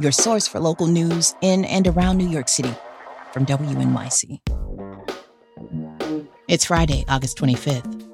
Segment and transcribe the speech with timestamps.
[0.00, 2.74] your source for local news in and around New York City
[3.32, 4.40] from WNYC.
[6.48, 8.06] It's Friday, August 25th.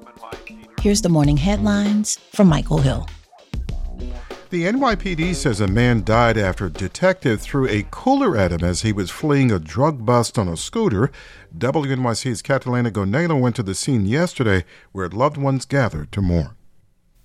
[0.81, 3.07] Here's the morning headlines from Michael Hill.
[4.51, 8.83] The NYPD says a man died after a detective threw a cooler at him as
[8.83, 11.11] he was fleeing a drug bust on a scooter.
[11.57, 16.55] WNYC's Catalina Gonella went to the scene yesterday where loved ones gathered to mourn.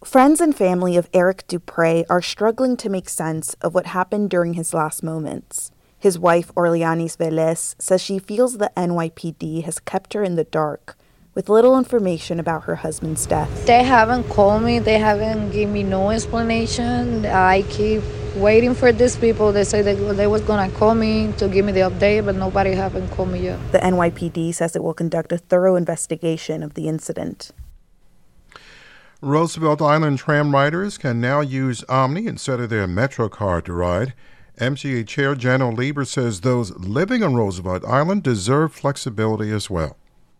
[0.04, 4.54] Friends and family of Eric Dupre are struggling to make sense of what happened during
[4.54, 5.70] his last moments.
[5.98, 10.96] His wife, Orleanis Velez, says she feels the NYPD has kept her in the dark
[11.34, 13.66] with little information about her husband's death.
[13.66, 17.26] They haven't called me, they haven't given me no explanation.
[17.26, 18.02] I keep
[18.36, 19.52] waiting for these people.
[19.52, 22.72] They say they, they was gonna call me to give me the update, but nobody
[22.72, 23.72] haven't called me yet.
[23.72, 27.50] The NYPD says it will conduct a thorough investigation of the incident.
[29.22, 34.14] Roosevelt Island tram riders can now use OMNY instead of their MetroCard to ride.
[34.58, 39.98] MTA Chair Janno Lieber says those living on Roosevelt Island deserve flexibility as well.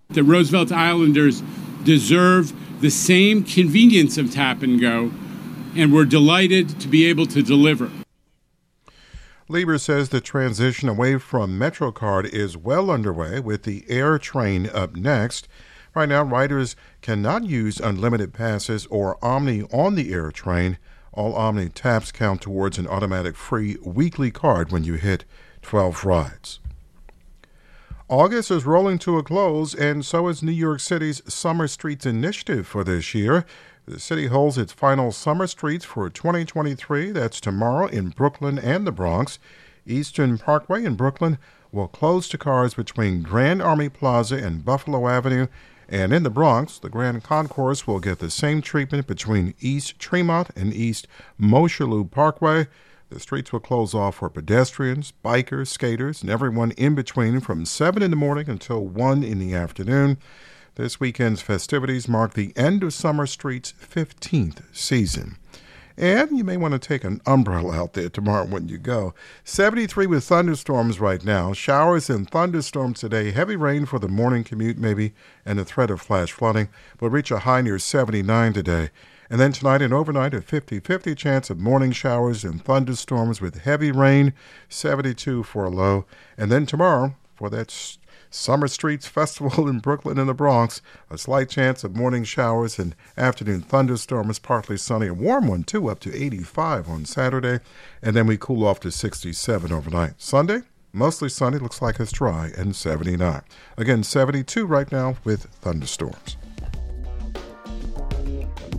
[0.09, 1.43] The Roosevelt Islanders
[1.85, 5.13] deserve the same convenience of tap and go,
[5.77, 7.91] and we're delighted to be able to deliver.
[9.47, 14.97] Lieber says the transition away from MetroCard is well underway with the Air Train up
[14.97, 15.49] next.
[15.95, 20.79] Right now, riders cannot use unlimited passes or OMNY on the Air Train.
[21.13, 25.25] All OMNY taps count towards an automatic free weekly card when you hit
[25.63, 26.61] 12 rides.
[28.09, 32.67] August is rolling to a close, and so is New York City's Summer Streets Initiative
[32.67, 33.45] for this year.
[33.87, 37.11] The city holds its final Summer Streets for 2023.
[37.11, 39.39] That's tomorrow in Brooklyn and the Bronx.
[39.87, 41.39] Eastern Parkway in Brooklyn
[41.73, 45.47] will close to cars between Grand Army Plaza and Buffalo Avenue.
[45.91, 50.51] And in the Bronx, the Grand Concourse will get the same treatment between East Tremont
[50.55, 51.09] and East
[51.39, 52.69] Mosholu Parkway.
[53.11, 58.05] The streets will close off for pedestrians, bikers, skaters, and everyone in between from 7
[58.05, 60.19] in the morning until 1 in the afternoon.
[60.77, 65.39] This weekend's festivities mark the end of Summer Street's 15th season.
[66.01, 69.13] And you may want to take an umbrella out there tomorrow when you go.
[69.45, 71.53] 73 with thunderstorms right now.
[71.53, 73.33] Showers and thunderstorms today.
[73.33, 75.13] Heavy rain for the morning commute, maybe,
[75.45, 76.71] and the threat of flash flooding.
[77.01, 78.89] Will reach a high near 79 today.
[79.29, 83.65] And then tonight and overnight, a 50 50 chance of morning showers and thunderstorms with
[83.65, 84.33] heavy rain,
[84.71, 86.07] 72 for a low.
[86.39, 87.99] And then tomorrow, for that
[88.31, 90.81] Summer Streets Festival in Brooklyn and the Bronx,
[91.11, 95.91] a slight chance of morning showers and afternoon thunderstorms, partly sunny, a warm one too,
[95.91, 97.59] up to 85 on Saturday.
[98.01, 100.15] And then we cool off to 67 overnight.
[100.19, 100.61] Sunday,
[100.93, 103.43] mostly sunny, looks like it's dry, and 79.
[103.77, 106.37] Again, 72 right now with thunderstorms.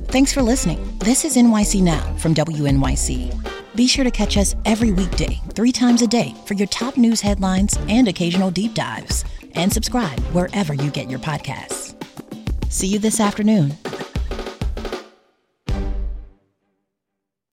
[0.07, 0.97] Thanks for listening.
[0.99, 3.51] This is NYC Now from WNYC.
[3.75, 7.21] Be sure to catch us every weekday, three times a day, for your top news
[7.21, 9.23] headlines and occasional deep dives.
[9.55, 11.95] And subscribe wherever you get your podcasts.
[12.71, 13.73] See you this afternoon